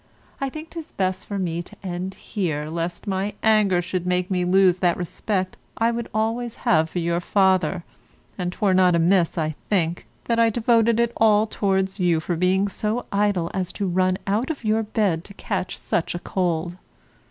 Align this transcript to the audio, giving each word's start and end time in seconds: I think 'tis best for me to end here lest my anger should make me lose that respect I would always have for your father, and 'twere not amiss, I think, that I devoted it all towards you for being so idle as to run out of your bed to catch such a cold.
I 0.39 0.49
think 0.49 0.71
'tis 0.71 0.91
best 0.91 1.27
for 1.27 1.37
me 1.37 1.61
to 1.61 1.75
end 1.83 2.15
here 2.15 2.71
lest 2.71 3.05
my 3.05 3.35
anger 3.43 3.83
should 3.83 4.07
make 4.07 4.31
me 4.31 4.43
lose 4.45 4.79
that 4.79 4.97
respect 4.97 5.57
I 5.77 5.91
would 5.91 6.09
always 6.11 6.55
have 6.65 6.89
for 6.89 6.97
your 6.97 7.19
father, 7.19 7.83
and 8.35 8.51
'twere 8.51 8.73
not 8.73 8.95
amiss, 8.95 9.37
I 9.37 9.53
think, 9.69 10.07
that 10.25 10.39
I 10.39 10.49
devoted 10.49 10.99
it 10.99 11.13
all 11.17 11.45
towards 11.45 11.99
you 11.99 12.19
for 12.19 12.35
being 12.35 12.67
so 12.67 13.05
idle 13.11 13.51
as 13.53 13.71
to 13.73 13.85
run 13.85 14.17
out 14.25 14.49
of 14.49 14.63
your 14.63 14.81
bed 14.81 15.23
to 15.25 15.35
catch 15.35 15.77
such 15.77 16.15
a 16.15 16.19
cold. 16.19 16.77